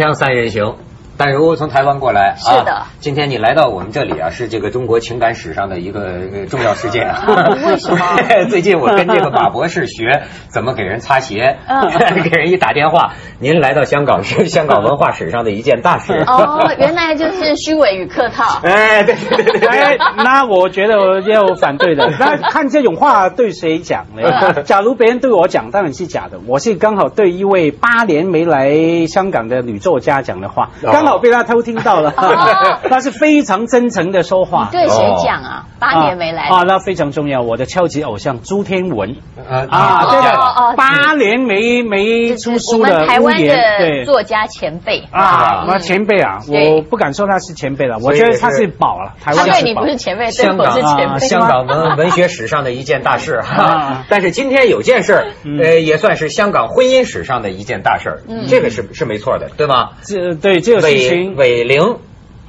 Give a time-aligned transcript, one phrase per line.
[0.00, 0.76] 枪三人行，
[1.20, 2.86] 淡如果从台湾过来，是的啊。
[2.98, 6.00] 今天你来到我们这里啊，是这个中国情感史上的一个
[6.32, 7.26] 呃重要事件 啊。
[7.66, 8.16] 为什么
[8.48, 11.90] 最近我跟这个马博士学怎么给人擦鞋，嗯
[12.24, 16.14] 给人一打电话，您来到香港是香港文化史上的一件大事。
[16.26, 18.58] 哦，原来就是虚伪与客套。
[18.62, 22.10] 哎，对对对对哎，那我觉得我要反对的。
[22.18, 24.62] 那看这种话对谁讲呢？
[24.64, 26.40] 假如别人对我讲，当然是假的。
[26.46, 32.12] 我是刚好对一位八年没来香港的女作家讲的话，哦刚好被他偷听到了。
[32.88, 34.68] 他是非常真诚的说话。
[34.70, 35.66] 对谁讲啊？
[35.78, 37.42] 八年没来啊，那非常重要。
[37.42, 39.16] 我的超级偶像朱天文
[39.48, 44.04] 呃啊，哦对的，八年没没出书的台湾的。
[44.04, 49.86] 作家前辈啊，嗯那前辈啊，我不敢说他是前辈了，我觉得他是是宝了，台他湾是宝对你不。
[49.86, 51.18] 是前辈，对我香港啊是前辈。
[51.26, 59.90] 香港文文学史上的一件大事啊 但是今天有件事儿，嗯呃，也算是香港婚姻史上的一件大事儿嗯这个是是没错的，对吗？
[60.02, 61.98] 这对这个事伪情，伪灵，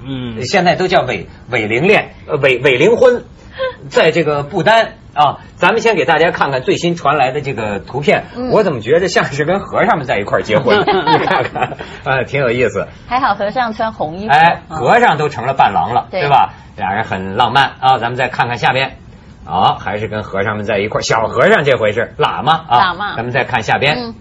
[0.06, 3.24] 嗯，现在都叫伪伪灵恋，呃，伪伪灵婚，
[3.90, 10.80] 在这个不丹啊，咱们先给大家看看最新传来的这个图片，嗯我怎么觉得像是跟和尚们在一块儿结婚？
[10.80, 10.84] 你
[11.26, 12.88] 看看，啊，挺有意思。
[13.08, 14.34] 还好和尚穿红衣服。
[14.34, 16.54] 哎，嗯和尚都成了伴郎了，对对吧？
[16.78, 17.98] 俩人很浪漫啊。
[17.98, 18.98] 咱们再看看下边，
[19.46, 21.02] 啊，还是跟和尚们在一块儿。
[21.02, 24.16] 小和尚这回是喇嘛啊，喇嘛咱们再看下边，嗯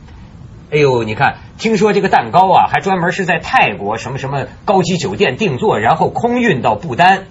[0.73, 7.25] 哎呦，你看，听说这个蛋糕啊，还专门是在泰国什么什么高级酒店定做，然后空运到不丹，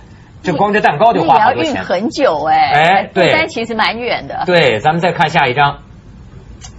[0.44, 1.84] 这光这蛋糕就那也要运花好多钱。
[1.84, 2.56] 很久哎。
[2.58, 4.44] 哎对不丹其实蛮远的。
[4.46, 5.80] 对，咱们再看下一张。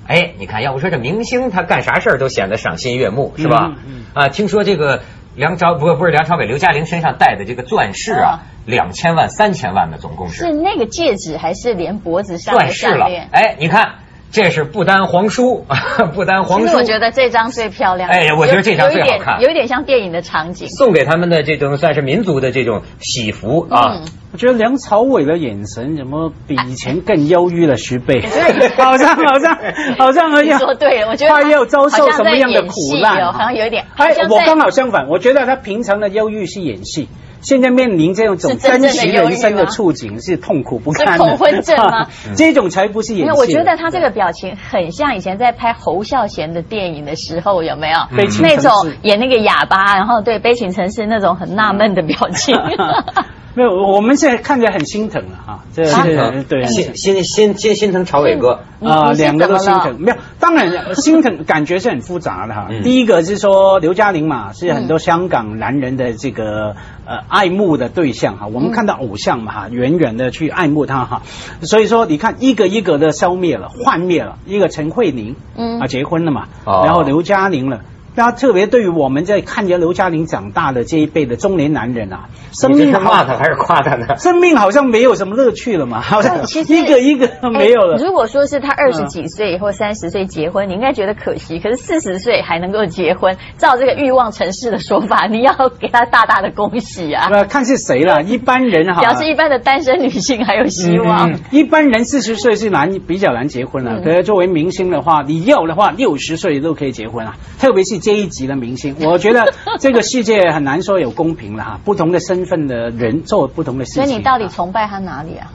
[0.06, 3.72] 哎，你看，要不说这明星他干啥事儿都显得赏心悦目，是吧？
[3.72, 5.02] 嗯嗯啊，听说这个
[5.36, 13.06] 梁朝不不是梁朝伟，刘嘉玲身上戴的这个钻饰啊，两千万、三千万的总共是是那个戒指还是连脖子上的钻饰了。
[13.30, 15.66] 哎，你看，这是不丹皇叔，
[16.14, 18.08] 不丹皇叔其实我觉得这张最漂亮。
[18.08, 20.68] 哎呀我觉得这张最好看有一点有一点像电影的场景。
[20.68, 23.96] 送给他们的这种算是民族的这种喜服啊。
[23.96, 28.20] 嗯，我觉得梁朝伟的眼神怎么比以前更忧郁了十倍？
[28.78, 29.56] 好像好像
[29.98, 32.68] 好像好像说对了，我觉得他要遭受什么样的苦
[33.02, 33.84] 难戏哦好像有一点。
[33.96, 37.08] 哎我刚好相反，我觉得他平常的忧郁是演戏。
[37.40, 41.12] 现在面临这种是真实人生的处境，是痛苦不堪的。
[41.12, 42.06] 是恐婚症吗
[42.36, 43.38] 这种才不是演戏。
[43.38, 47.98] 我觉得他这个表情很像以前在拍侯孝贤的电影的时候，有没有？
[48.16, 48.70] 悲情那种
[49.02, 52.54] 演那个哑巴，然后对悲情城市那种很纳闷的表情。
[53.60, 55.64] 没有，我们现在看起来很心疼了哈。
[55.74, 58.60] 这心疼，对心心心心心疼朝伟哥。
[58.82, 62.68] 啊，两个都心疼，没有，当然心疼感觉是很复杂的哈。
[62.70, 68.46] 嗯第一个是说刘嘉玲嘛，是很多香港男人的这个呃爱慕的对象哈。
[68.46, 71.22] 我们看到偶像嘛哈，远远的去爱慕他哈，
[71.60, 77.82] 所以说你看一个一个的消灭了、幻灭了，一个陈慧琳嗯啊结婚了嘛，哦然后刘嘉玲了。
[78.14, 84.16] 那特别对于我们在看着刘嘉玲长大的这一辈的中年男人啊，生命好是骂他还是夸他呢？
[84.18, 86.38] 生命好像没有什么乐趣了嘛， 好像
[86.68, 87.96] 一个一个没有了。
[87.96, 91.58] 哎如果说是他二十几岁或三十岁结婚，你应该觉得可惜。
[91.60, 97.28] 可是四十岁还能够结婚，照这个欲望城市的说法，你要给他大大的恭喜啊！
[97.32, 101.30] 呃，看是谁了，一般人哈，表示一般的单身女性还有希望。
[101.30, 107.34] 嗯嗯一般人四十岁是难比较难结婚了、嗯可是作为明星的话，你要的话六十岁都可以结婚啊。
[107.60, 111.80] 特别是这一级的明星，我觉得这个世界很难说有公平了哈。
[111.84, 114.04] 不同的身份的人做不同的事情。
[114.04, 115.52] 所以你到底崇拜他哪里啊？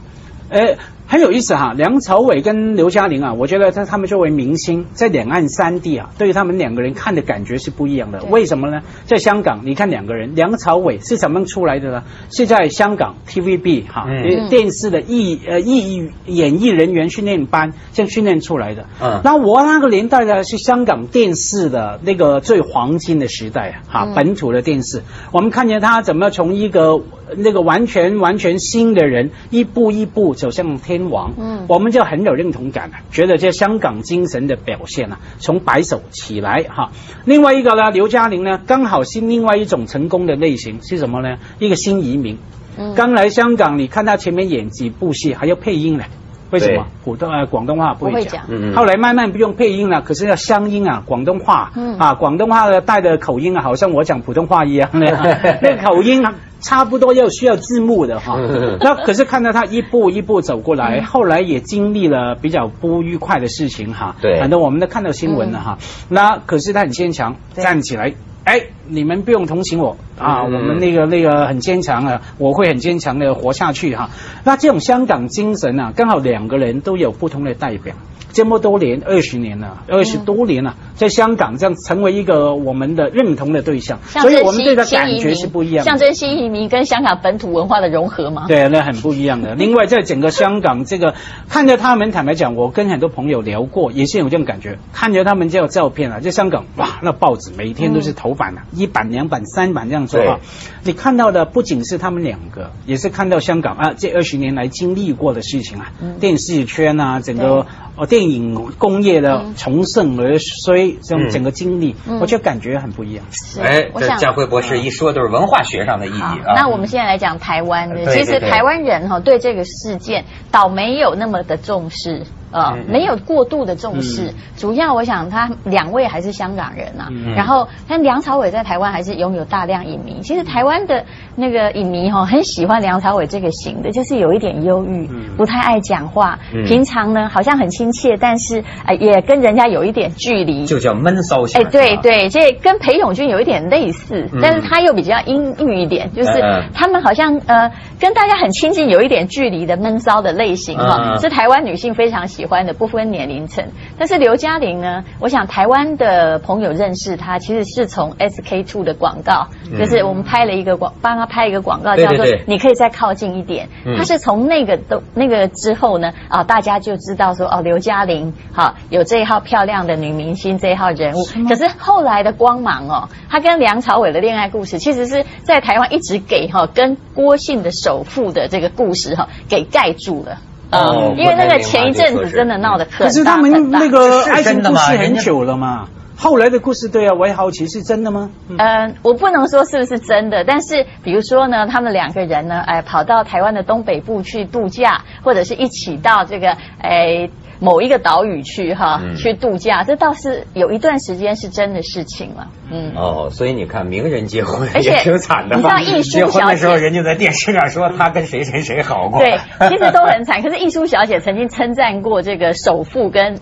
[0.47, 8.23] 呃，很有意思哈，梁朝伟跟刘嘉玲啊，我觉得他他们作为明星，在两岸三地啊，对于他们两个人看的感觉是不一样的。
[8.25, 8.81] 为什么呢？
[9.05, 12.03] 在香港，你看两个人，梁朝伟是怎么出来的呢？
[12.31, 14.07] 是在香港 TVB 哈、
[14.49, 18.87] 电视的艺呃艺演艺人员训练班这样训练出来的。
[18.99, 26.99] 嗯那我那个年代呢，是香港电视的那个最黄金的时代啊，哈、嗯本土的电视，我们看见他怎么从一个
[27.37, 36.91] 那个完全完全新的人，一步一步走向天王，嗯我们就很有认同感了，觉得这香港精神的表现啊，从白手起来哈。
[37.25, 41.37] 另外一个呢，刘嘉玲呢，刚好是另外一种成功的类型是什么呢？
[41.59, 42.37] 一个新移民，
[42.77, 46.05] 嗯刚来香港，你看他前面演几部戏还要配音呢。
[46.51, 46.85] 为什么？
[47.03, 48.43] 普通呃广东话不会讲。
[48.47, 48.75] 嗯嗯。
[48.75, 51.97] 后来慢慢不用配音了，可是要乡音啊，广东话，嗯。
[51.97, 55.05] 啊，广东话的带的口音啊，好像我讲普通话一样的，
[55.61, 58.35] 那口音啊，差不多要需要字幕的哈。
[58.37, 58.77] 嗯。
[58.79, 64.15] 那可是看到他一步一步走过来，后来也经历了比较不愉快的事情哈。
[64.21, 64.39] 对。
[64.39, 65.77] 反正我们都看到新闻了哈。
[66.09, 68.13] 那可是他很坚强，站起来。
[68.45, 74.11] 哎，你们不用同情我啊，嗯我们那个那个很坚强啊，我会很坚强的活下去哈、
[74.43, 77.95] 那这种香港精神啊，刚好两个人都有不同的代表。
[78.33, 85.89] 这么多年，二十年了，二十多年了，在香港这样成为一个我们的认同的对象，所以我们对他感觉是不一样的。
[85.89, 88.43] 象征新移民跟香港本土文化的融合吗？
[88.49, 89.55] 对，那很不一样的。
[89.55, 91.13] 另外，在整个香港这个，
[91.47, 94.79] 看着他们，坦白讲，我跟很多朋友聊过，也是有这种感觉。
[94.91, 100.39] 看着他们这个照片啊，在香港，哇，那报纸每天都是头版啊，一版、两版、三版这样做啊。
[100.83, 107.65] 你看到的不仅是他们两个，也是看到香港啊这二十年来经历过的事情啊，电视圈啊，整个
[107.95, 113.25] 哦电影工业的从盛而衰，这种整个经历，我就感觉很不一样。
[113.31, 116.53] 是哎，这我想佳慧博士一说都是文化学上的意义啊。
[116.55, 122.23] 那我们现在来讲台湾的，其实台湾人哈对这个事件倒没有那么的重视。
[122.55, 124.33] 呃嗯，没有过度的重视，嗯。
[124.55, 127.35] 主要我想他两位还是香港人啊，嗯。
[127.35, 130.21] 然后但梁朝伟在台湾还是拥有大量影迷。
[130.21, 131.03] 其实台湾的
[131.35, 135.35] 那个影迷哈、很喜欢梁朝伟这个型的，就是有一点忧郁，嗯。
[135.35, 136.63] 不太爱讲话，嗯。
[136.65, 141.61] 平常呢好像很亲切，但是呃也跟人家有一点距离，就叫闷骚型。
[141.61, 144.39] 哎，对，对，这跟裴勇俊有一点类似，嗯。
[144.41, 146.31] 但是他又比较阴郁一点，就是
[146.73, 153.65] 他们好像呃跟大家很亲近，有一点距离的闷骚的类型哈、是台湾女性非常喜欢的，不分年龄层。
[153.97, 163.97] 但是刘嘉玲呢，我想台湾的朋友认识她，其实是从 SK two 的广告，嗯就是我们拍了一个广，帮她拍一个广告，叫做对对对“你可以再靠近一点”嗯。
[163.97, 171.23] 她是从那个都那个之后呢，啊，大家就知道说哦，刘嘉玲好有这一号漂亮的女明星这一号人物。
[171.47, 180.37] 可是后来的光芒哦，她跟梁朝伟的恋爱故事，其实是在台湾一直给哈跟郭姓的首富的这个故事哈给盖住了。
[180.71, 188.29] 哦呃，因为那个前一阵子真的闹得可是他们那个爱情故事很久了嘛，后来的故事，对啊，我也好奇是真的吗？
[188.49, 188.57] 嗯。
[188.57, 197.29] 嗯，我不能说是不是真的，但是比如说呢，他们两个人呢，哎，跑到台湾的东北部去度假，或者是一起到这个哎
[197.59, 202.47] 某一个岛屿去哈、嗯去度假，这倒是有一段时间是真的事情了。
[202.71, 205.77] 嗯，哦，所以你看，名人结婚也挺惨的你知嘛。
[205.77, 209.19] 道艺术结婚的时候，人家在电视上说他跟谁谁谁好过。
[209.19, 209.37] 对，
[209.69, 210.41] 其实都很惨。
[210.41, 213.39] 可是艺术小姐曾经称赞过这个首富跟。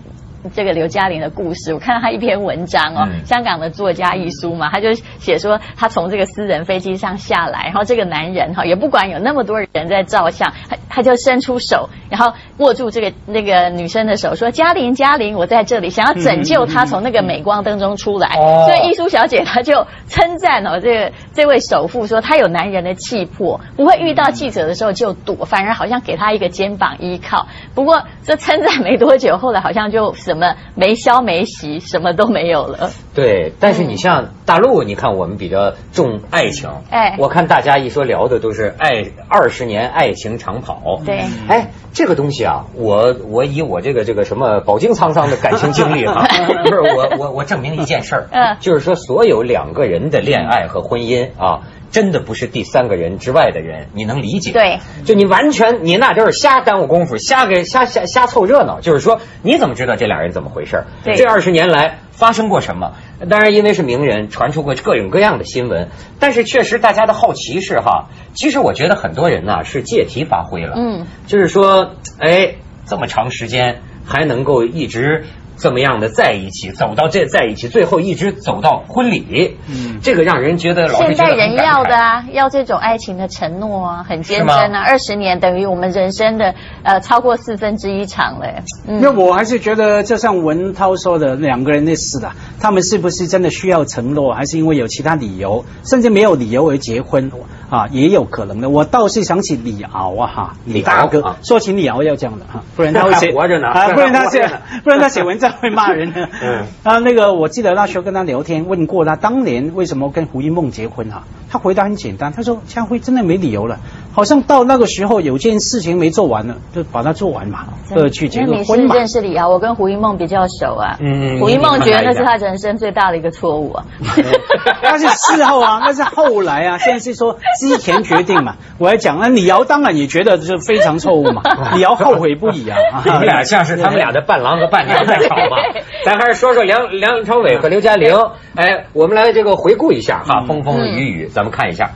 [0.53, 18.37] 这个刘嘉玲的故事，我看到她一篇文章哦，嗯香港的作家一书嘛，他就写说他从这个私人飞机上下来，然后这个男人哈也不管有那么多人在照相，他他就伸出手，然后握住这个那个女生的手，说嘉玲嘉玲，我在这里，想要拯救她从那个镁光灯中出来。
[18.37, 27.47] 哦所以艺术小姐她就称赞哦，这个这位首富说他有男人的气魄，不会遇到记者的时候就躲，反而好像给他一个肩膀依靠。
[27.73, 32.91] 不过这称赞没多久，后来好像就什么没消没息，什么都没有了。
[33.15, 46.25] 对，但是你像大陆，你看我们比较重爱情，哎我看大家一说聊的都是爱二十年爱情长跑，对哎，这个东西啊，我我以我这个这个什么饱经沧桑的感情经历啊，
[46.65, 51.61] 不是我我我证明一件事儿，嗯就是说所有两个人的恋爱和婚姻啊。
[51.93, 54.51] 真的不是第三个人之外的人，你能理解？
[54.51, 58.81] 对，就你完全你那就是瞎耽误功夫，瞎给瞎瞎瞎凑热闹。
[58.81, 60.85] 就是说，你怎么知道这俩人怎么回事？
[61.03, 62.95] 对这二十年来发生过什么？
[63.29, 72.55] 当然，因为是名人，传出过各种各样的新闻，但是确实大家的好奇是哈，其实我觉得很多人呐是借题发挥了，嗯，就是说，哎，
[72.87, 75.25] 这么长时间还能够一直。
[75.57, 79.99] 这么样的在一起，走到这在一起，最后一直走到婚礼，嗯。
[80.01, 88.47] 这个让人觉得老现觉得很代人要的啊，要这种爱情的承诺啊，很坚贞啊，二十年等于我们人生的呃超过四分之一场了。
[88.87, 88.95] 嗯。
[88.95, 97.31] 因为我还是觉得，就像文涛说的，两个人那事啊，他们是不是真的需要承诺，还是因为有其他理由，甚至没有理由而结婚
[97.69, 98.69] 啊，也有可能的。
[98.69, 101.37] 我倒是想起李敖啊，哈，李大哥，啊。
[101.43, 103.67] 说起李敖要这样的哈，不然他会 活着呢。
[103.67, 104.49] 啊，不然他写
[104.83, 106.29] 不然他写文章会骂人的。
[106.41, 111.23] 嗯啊，那个我记得那时候跟他聊天，问过他当年为什么跟胡一梦结婚啊？
[111.49, 113.79] 他回答很简单，他说家辉真的没理由了，
[114.13, 117.65] 好像到那个时候有件事情没做完呢，就把它做完嘛，
[117.95, 118.95] 呃，去结个婚嘛。
[118.95, 120.97] 认识李敖，我跟胡一梦比较熟啊。
[120.99, 123.85] 嗯胡一梦觉得那是你他人生最大的一个错误啊。
[124.83, 128.55] 那是事后啊，那是后来啊，现在是说之前决定嘛。
[128.77, 131.41] 我来讲，那李瑶当然也觉得是非常错误嘛，
[131.73, 132.77] 李瑶后悔不已啊。
[133.03, 135.57] 你们俩像是他们俩的伴郎和伴娘在吵嘛。
[136.05, 138.15] 咱还是说说梁梁朝伟和刘嘉玲。
[138.55, 141.91] 哎，我们来这个回顾一下哈，风风雨雨，咱们看一下。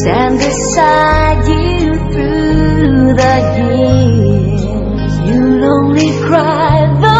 [0.00, 4.64] Stand beside you through the years.
[5.28, 7.11] You'll only cry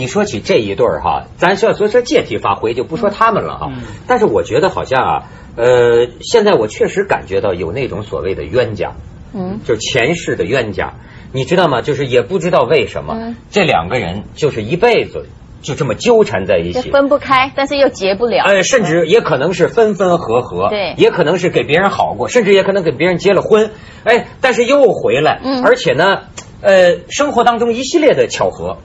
[0.00, 3.68] 你说起这一对儿哈，咱是要说说借题发挥，就不说他们了哈。
[3.70, 5.22] 嗯但是我觉得好像啊，
[5.56, 8.94] 呃，现在我确实感觉到有那种所谓的冤家，
[9.34, 10.94] 嗯，就是前世的冤家，
[11.32, 11.82] 你知道吗？
[11.82, 15.26] 就是也不知道为什么、嗯这两个人就是一辈子
[15.60, 16.90] 就这么纠缠在一起。
[16.90, 18.44] 分不开，但是又结不了。
[18.44, 23.70] 呃，甚至也可能是分分合合，对也可能是给别人好过，甚至也可能给别人结了婚，
[24.04, 26.22] 哎，但是又回来，嗯而且呢，
[26.62, 28.78] 呃，生活当中一系列的巧合，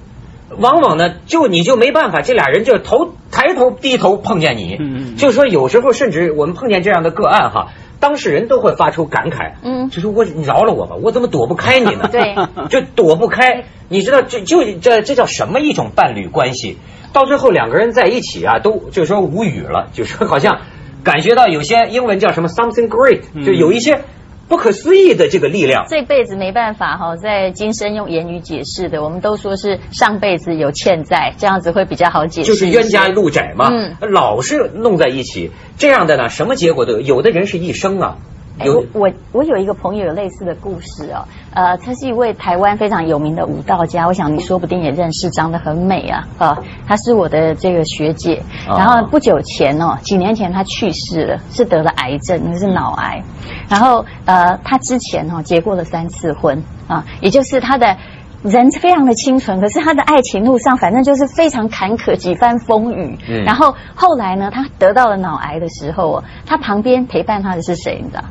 [0.58, 7.68] 往往呢，就你就没办法，这俩人就头抬头低头碰见你，嗯嗯嗯就说有时候甚至我们碰见这样的个案哈。
[7.98, 12.08] 当事人都会发出感慨，嗯就说我你饶了我吧，我怎么躲不开你呢？
[12.12, 12.36] 对，
[12.70, 13.64] 就躲不开。
[13.88, 16.78] 你知道这就这这叫什么一种伴侣关系？
[17.14, 20.60] 到最后两个人在一起啊，都就是说无语了，就是说好像
[21.04, 24.02] 感觉到有些英文叫什么 something great，就有一些
[24.48, 25.86] 不可思议的这个力量。
[25.90, 32.48] 这辈子没办法哈，在今生用言语解释的，我们都说是上辈子有欠债，这样子会比较好解释。
[32.48, 37.02] 就是冤家路窄嘛，嗯老是弄在一起，这样的呢，什么结果都有。
[37.02, 38.18] 有的人是一生啊，
[38.58, 46.58] 哎，我我我有一个朋友有类似的故事哦，呃，他是一位台湾非常有名的舞蹈家，我想你说不定也认识，长得很美啊，啊，
[46.88, 53.24] 她是我的这个学姐，啊然后不久前哦，几年前她去世了，是得了癌症，那是脑癌，
[53.70, 57.98] 然后呃，她之前哦结过了三次婚啊，也就是她的。
[58.44, 63.18] 人非常的清纯，可是她的爱情路上反正就是非常坎坷，几番风雨。
[63.28, 68.00] 嗯然后后来呢，她得到了脑癌的时候哦，她旁边陪伴她的是谁？
[68.04, 68.24] 你知道？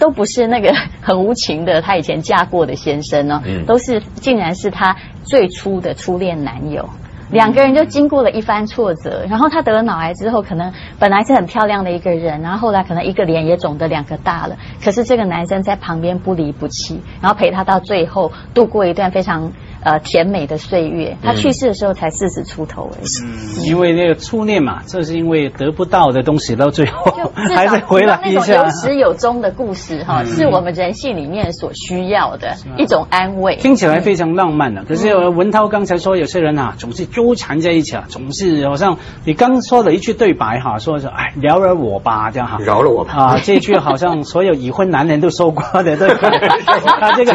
[0.00, 6.88] 都不是那个很无情的她以前嫁过的先生哦，嗯都是竟然是她最初的初恋男友。
[7.30, 19.52] 两个人就经过了一番挫折，然后她得了脑癌之后，可能本来是很漂亮的一个人，然后后来可能一个脸也肿得两个大了，可是这个男生在旁边不离不弃，然后陪她到最后度过一段非常
[19.82, 21.16] 呃甜美的岁月。
[21.22, 23.06] 他去世的时候才四十出头而已。
[23.24, 28.70] 嗯，因为那个初恋嘛，这是因为得不到的东西，到最后 还少是回来那种一下有。
[28.70, 33.56] 始有终的故事哈，是我们人性里面所需要的一种安慰。
[33.56, 46.28] 听起来非常浪漫的，可是文涛刚才说，有些人啊总是纠缠在一起啊，总是好像你刚说了一句对白哈，说是哎饶了我吧这样哈，饶了我吧啊，这句好像所有已婚男人都说过的，对他？
[47.00, 47.32] 啊，这个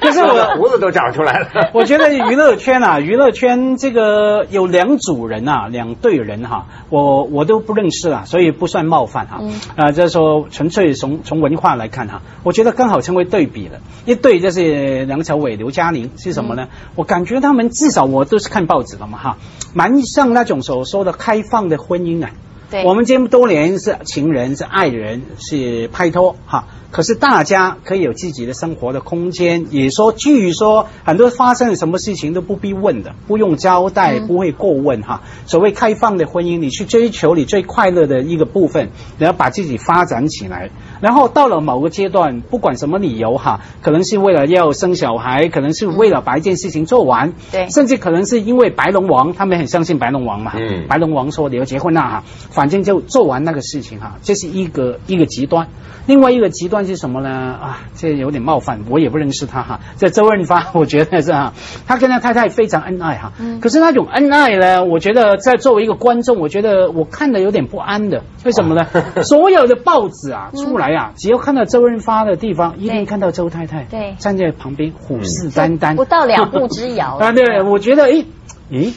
[0.00, 1.46] 可是我胡子都长出来了。
[1.74, 13.80] 我觉得娱乐圈啊， 娱乐圈这个有两组人啊，两队人哈、我我都不认识啊，所以不算冒犯哈、嗯啊，就是说纯粹从从文化来看哈、我觉得刚好成为对比了。
[14.04, 16.68] 一对就是梁朝伟、刘嘉玲是什么呢？
[16.94, 19.36] 我感觉他们至少我都是看报纸的嘛哈，
[19.74, 22.30] 蛮像那种所说的开放的婚姻啊。
[22.70, 22.84] 对。
[22.84, 26.64] 我们这么多年是情人，是爱人，是拍拖哈。
[26.88, 34.26] 可是大家可以有自己的生活的空间，也说，据说很多发生了什么事情都不必问的，不用交代，嗯。
[34.26, 35.22] 不会过问哈。
[35.46, 40.70] 所谓开放的婚姻，你去追求你最快乐的一个部分，然后把自己发展起来，
[41.00, 47.68] 然后到了某个阶段，不管什么理由哈，可能是为了要生小孩，可能是为了把一件事情做完，对。
[47.68, 50.86] 甚至可能是因为白龙王，他们很相信白龙王嘛，嗯。
[50.88, 52.24] 白龙王说你要结婚啦哈，
[52.56, 55.68] 反正就做完那个事情哈，这是一个一个极端。
[56.06, 57.28] 另外一个极端是什么呢？
[57.28, 59.80] 啊，这有点冒犯，我也不认识他哈。
[59.98, 61.52] 这周润发， 我觉得是哈，
[61.86, 63.32] 他跟他太太非常恩爱哈。
[63.38, 68.22] 嗯可是那种恩爱呢，我觉得在作为一个观众，我觉得我看的有点不安的。
[68.46, 68.86] 为什么呢？
[69.22, 78.24] 所有的报纸啊出来啊，只要看到周润发的地方，一定看到周太太对站在旁边虎视眈眈，不到两步之遥 啊，对，我觉得，诶，
[78.70, 78.92] 诶。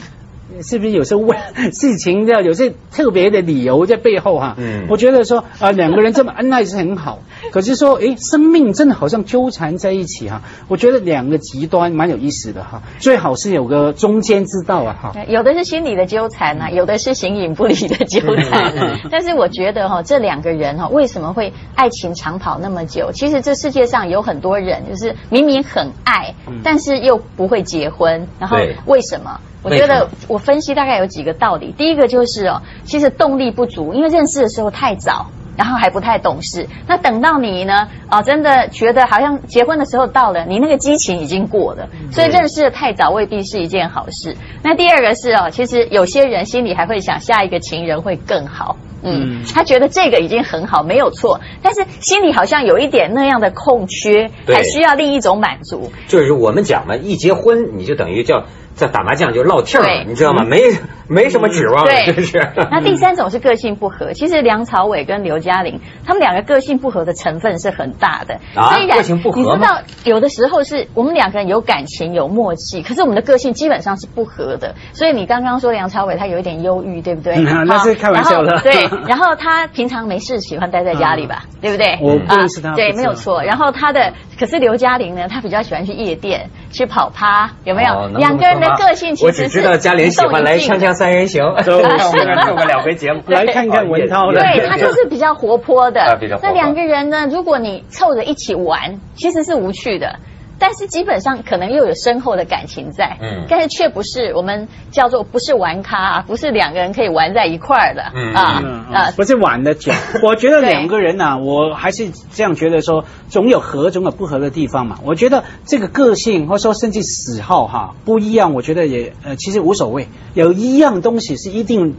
[0.62, 1.36] 是不是有时候为
[1.72, 7.20] 事情要有些特别的理由在背后哈、嗯我觉得说啊、两个人这么恩爱是很好，
[7.52, 18.98] 可是说诶，生命真的好像纠缠在一起哈、我觉得两个极端蛮有意思的哈、最好是有个中间之道啊哈、有的是心理的纠缠呐、有的是形影不离的纠缠。
[19.10, 23.10] 但是我觉得哈、这两个人哈、为什么会爱情长跑那么久？
[23.12, 29.40] 其实这世界上有很多人，就是明明很爱，但是又不会结婚，然后为什么？
[29.62, 31.72] 我觉得我分析大概有几个道理。
[31.76, 35.30] 第一个就是哦，其实动力不足，因为认识的时候太早。
[35.56, 36.68] 然后还不太懂事。
[36.86, 44.36] 那等到你呢，啊，真的觉得好像结婚的时候到了，你那个激情已经过了，所以认识的太早未必是一件好事。
[44.62, 48.76] 那第二个是哦，其实有些人心里还会想下一个情人会更好。
[49.02, 55.92] 嗯，他觉得这个已经很好，没有错，但是心里好像有一点那样的空缺，还需要另一种满足。
[56.06, 58.44] 就是我们讲嘛，一结婚你就等于叫
[58.80, 60.44] 在打麻将就落气儿了，你知道吗？
[60.44, 60.62] 没
[61.06, 62.40] 没什么指望了，对真是。
[62.70, 68.40] 那第三种是个性不合，其实梁朝伟跟刘嘉玲他们两个个性不合的成分是很大的。
[68.54, 74.74] 啊虽然个性不合你知道有的时候是我们两个人有感情有默契，可是我们的个性基本上是不合的。
[74.92, 77.34] 所以你刚刚说梁朝伟他有一点忧郁，对不对？
[77.34, 81.98] 嗯那是开玩笑的对， 然后他平常没事喜欢待在家里吧，对不对？
[82.00, 83.42] 我不认识他啊对，没有错。
[83.42, 87.92] 然后他的可是刘嘉玲呢，她比较喜欢去夜店去跑趴，有没有？
[87.92, 96.18] 哦两个人的个性其实我只知道嘉玲喜欢来《锵锵三人行》， 走我们做过两回节目， 来看看文涛的对他就是比较活泼的。
[96.42, 100.16] 那两个人呢，如果你凑着一起玩，其实是无趣的。
[100.60, 103.46] 但是基本上可能又有深厚的感情在，嗯。
[103.48, 109.08] 但是却不是我们叫做不是玩咖啊，不是两个人可以玩在一块儿的，嗯啊嗯，啊。
[109.08, 109.90] 嗯，不是玩的久，
[110.22, 114.98] 我觉得两个人呐、我还是这样觉得说，总有合，总有不合的地方嘛。
[115.02, 121.96] 我觉得这个个性或者说甚至喜好哈不一样，我觉得也呃其实无所谓，有一样东西是一定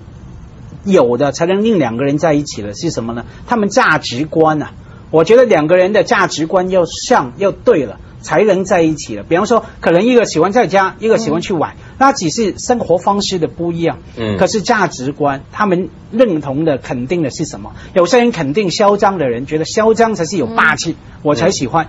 [0.86, 3.26] 有的，才能令两个人在一起的是什么呢？
[3.48, 4.72] 他们价值观啊，
[5.12, 8.00] 我觉得两个人的价值观要像要对了。
[8.24, 13.98] 才能在一起的，比方说，可能一个喜欢在家，一个喜欢去玩，那只是生活方式的不一样。
[14.16, 17.72] 嗯可是价值观，他们认同的、肯定的是什么？
[17.96, 21.88] 有些人肯定嚣张的人，觉得嚣张才是有霸气，我才喜欢。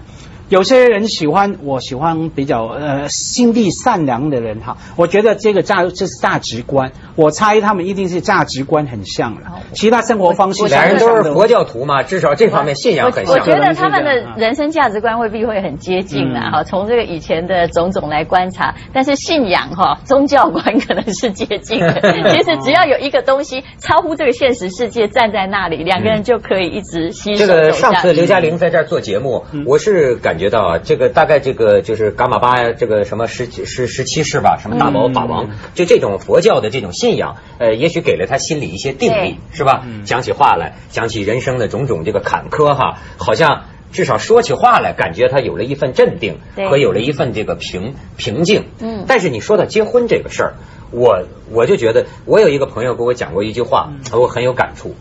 [0.52, 4.76] 有些人喜欢，我喜欢比较呃心地善良的人哈。
[4.96, 11.62] 我觉得这个价这是价值观，我猜他们一定是价值观很像了，其他生活方式我俩人都是佛教。
[11.62, 13.34] 徒嘛，至少这方面信仰很像。
[13.34, 22.00] 我觉得他们的人生价值观未必会很接近啊，嗯哈、从这个以前的种种来观察，但是信仰哈、宗教观可能是接近的。
[22.34, 27.72] 其实只要有一个东西超乎这个现实世界站在那里，两个人就可以一直携手这个。
[27.72, 39.84] 上次刘嘉玲在这儿做节目，我是感觉到啊，这个大概这个就是伽马巴呀，这个什么十十十七世吧，什么大宝法王，就这种佛教的这种信仰，呃，也许给了他心里一些定力，是吧？
[40.04, 43.64] 讲起话来，讲起人生的种种这个坎坷哈，好像。
[43.92, 46.38] 至少说起话来，感觉他有了一份镇定
[46.70, 48.64] 和有了一份这个平平静。
[48.80, 50.54] 嗯但是你说到结婚这个事儿，
[50.92, 54.94] 我我就觉得，我有一个朋友给我讲过一句话，我很有感触。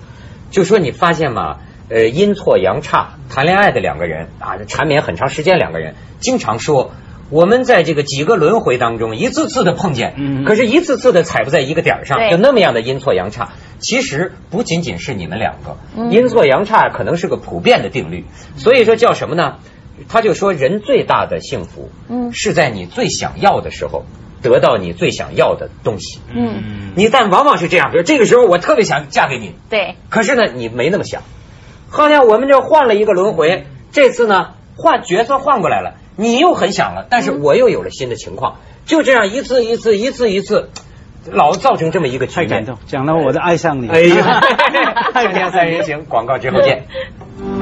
[0.49, 1.59] 就说你发现吗？
[1.91, 6.91] 呃，阴错阳差谈恋爱的两个人啊，缠绵很长时间，两个人经常说，
[7.29, 13.49] 我们在这个几个轮回当中，一次次的碰见，嗯可是一次次的踩不在一个点儿上，对就那么样的阴错阳差。
[13.79, 18.25] 其实不仅仅是你们两个，嗯阴错阳差可能是个普遍的定律。
[18.55, 19.57] 所以说叫什么呢？
[20.07, 24.05] 他就说人最大的幸福，嗯是在你最想要的时候
[24.41, 26.21] 得到你最想要的东西。
[26.33, 31.21] 嗯，你但往往是这样，比如这个时候我特别想嫁给你，对，可是呢，你没那么想。
[31.91, 40.69] 好像我们就换了一个轮回，这次呢换角色换过来了，你又很想了，但是我又有了新的情况，就这样一次一次一次一次，
[41.29, 43.89] 老造成这么一个局面太感动，讲到我的爱上你。
[43.89, 44.41] 哎呀，
[45.13, 46.85] 锵锵三人行，广告之后见。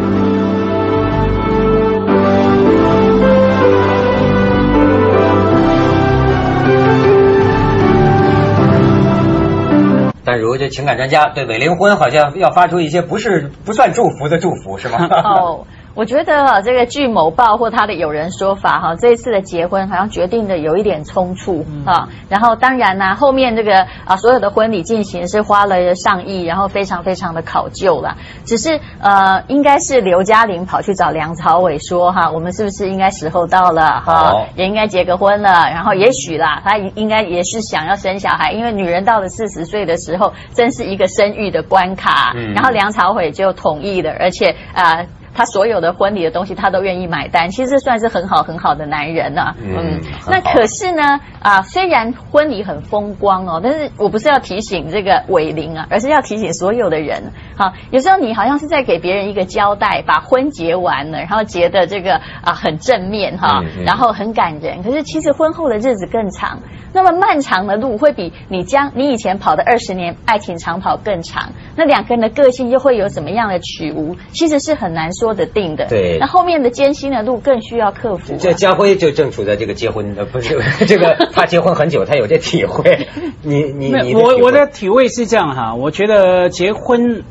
[10.29, 15.07] 但如这情感专家对伪灵婚好像要发出一些不是不算祝福的祝福，是吗？
[15.25, 15.65] 哦，
[15.95, 22.07] 我觉得啊，这个据某报或他的友人说法哈，这一次的结婚好像决定的有一点冲突啊。
[22.29, 28.15] 然后当然呢、后面这个啊所有的婚礼进行是花了上亿，然后非常非常的考究了。
[28.45, 35.69] 只是呃，应该是刘嘉玲跑去找梁朝伟说哈，我们是不是应该时候到了哈好，也应该结个婚了。
[35.69, 42.31] 然后也许啦，他应该也是想要生小孩，因为女人到了四十岁的时候，真是一个生育的关卡。
[42.35, 45.05] 嗯然后梁朝伟就同意了，而且啊。
[45.39, 63.85] 他所有的婚礼的东西，他都愿意买单，其实算是很好很好的男人啊、嗯那可是呢，啊，虽然婚礼很风光哦，但是我不是要提醒这个伟林啊，而是要提醒所有的人，好，有时候你好像是在给别人一个交代，把婚结完了，然后结的这个啊很正面哈，嗯嗯。
[63.85, 66.59] 然后很感人，可是其实婚后的日子更长，
[66.91, 75.85] 那么漫长的路会比你将你以前跑的二十年爱情长跑更长，那两个人的个性又会有什么样的起伏，其实是很难说得定的。
[75.87, 83.07] 对那后面的艰辛的路更需要克服啊、这家辉就正处在这个结婚呃不是 这个他结婚很久，他有这体会。
[83.41, 87.23] 你你你我我的的体会是这样哈，我觉得结婚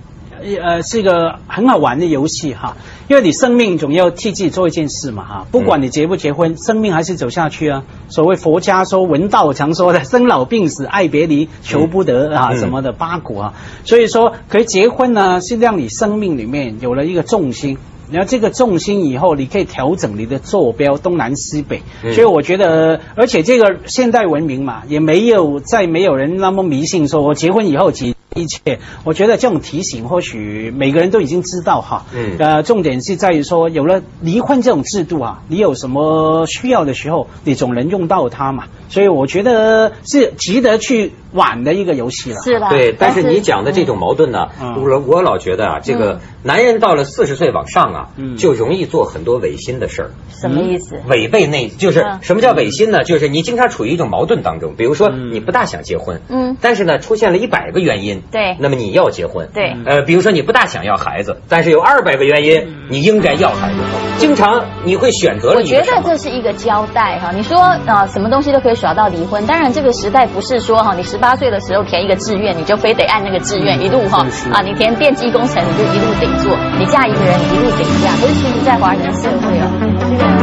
[0.61, 2.77] 呃是一个很好玩的游戏哈，
[3.09, 7.83] 因为你生命总要替自己做一件事嘛哈，不管你结不结婚，生命还是走下去啊。
[8.09, 17.77] 所谓佛家说文道常说的 生老病死爱别离求不得啊嗯什么的八股啊，所以说可以结婚呢是让你生命里面有了一个重心。
[18.11, 28.79] 然后这个重心以后，你可以调整你的坐标东南西北，嗯所以我觉得，而且这个现代文明嘛，也没有再没有人那么迷信说我结婚以后几一切。
[29.05, 32.07] 我觉得这种提醒，或许每个人都已经知道哈。
[32.15, 38.65] 嗯呃，重点是在于说，有了离婚这种制度啊，你有什么需要的时候，你总能用到它嘛。
[38.89, 42.41] 所以我觉得是值得去玩的一个游戏了。
[42.43, 42.71] 是吧。
[42.71, 44.83] 对，但是你讲的这种矛盾呢，嗯。
[44.83, 48.37] 我我老觉得啊，这个男人到了四十岁往上啊，嗯。
[48.37, 50.11] 就容易做很多违心的事儿。
[50.31, 51.01] 什么意思？
[51.09, 52.19] 违背内就是嗯。
[52.23, 53.05] 什么叫违心呢？
[53.05, 55.33] 就是你经常处于一种矛盾当中，比如说嗯。
[55.33, 56.57] 你不大想结婚，嗯。
[56.61, 58.57] 但是呢出现了一百个原因，对。
[58.61, 59.77] 那么你要结婚，对。
[59.85, 63.79] 呃，比如说你不大想要孩子，但是有二百个原因你应该要孩子，
[64.19, 67.33] 经常你会选择了我觉得这是一个交代哈。
[67.33, 78.13] 你说啊，什么东西都可以耍到离婚，当然这个时代不是说哈，你十八岁的时候填一个志愿，你就非得按那个志愿一路哈啊，你填电机工程你就一路得做，你嫁一个人你一路得嫁。
[78.21, 79.67] 可是其实，在华人社会哦，
[79.99, 80.29] 这个。